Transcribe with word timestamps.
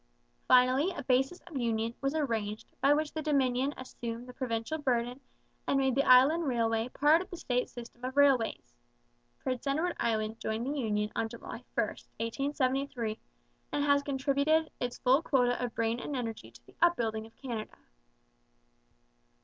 Finally 0.47 0.89
a 0.97 1.03
basis 1.03 1.41
of 1.41 1.55
union 1.55 1.93
was 2.01 2.15
arranged 2.15 2.65
by 2.81 2.91
which 2.91 3.13
the 3.13 3.21
Dominion 3.21 3.71
assumed 3.77 4.25
the 4.27 4.33
provincial 4.33 4.79
burden 4.79 5.19
and 5.67 5.77
made 5.77 5.93
the 5.93 6.01
Island 6.01 6.47
railway 6.47 6.89
part 6.89 7.21
of 7.21 7.29
the 7.29 7.37
state 7.37 7.69
system 7.69 8.03
of 8.03 8.17
railways. 8.17 8.73
Prince 9.43 9.67
Edward 9.67 9.95
Island 9.99 10.39
joined 10.39 10.65
the 10.65 10.75
union 10.75 11.11
on 11.15 11.29
July 11.29 11.63
1, 11.75 11.77
1873, 12.17 13.19
and 13.71 13.85
has 13.85 14.01
contributed 14.01 14.71
its 14.79 14.97
full 14.97 15.21
quota 15.21 15.63
of 15.63 15.75
brain 15.75 15.99
and 15.99 16.15
energy 16.15 16.49
to 16.49 16.65
the 16.65 16.75
upbuilding 16.81 17.27
of 17.27 17.35
Canada. 17.37 17.77